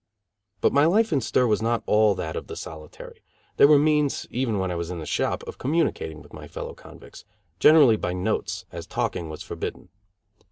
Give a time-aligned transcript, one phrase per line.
[0.61, 3.21] But my life in stir was not all that of the solitary;
[3.57, 6.73] there were means, even when I was in the shop, of communicating with my fellow
[6.73, 7.23] convicts;
[7.59, 9.89] generally by notes, as talking was forbidden.